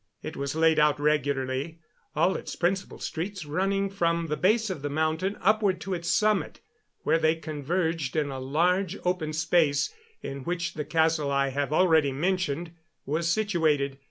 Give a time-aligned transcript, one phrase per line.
[0.23, 1.77] It was laid out regularly,
[2.15, 6.59] all its principal streets running from the base of the mountain upward to its summit,
[7.03, 9.93] where they converged in a large open space
[10.23, 12.71] in which the castle I have already mentioned
[13.05, 13.99] was situated.